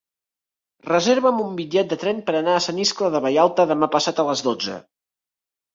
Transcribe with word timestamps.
Reserva'm 0.87 1.43
un 1.43 1.51
bitllet 1.59 1.93
de 1.93 1.99
tren 2.05 2.23
per 2.31 2.35
anar 2.41 2.57
a 2.61 2.65
Sant 2.69 2.81
Iscle 2.87 3.11
de 3.17 3.25
Vallalta 3.27 3.71
demà 3.75 3.95
passat 3.99 4.25
a 4.27 4.31
les 4.33 4.47
dotze. 4.49 4.85